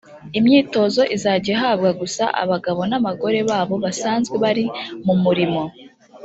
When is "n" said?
2.89-2.93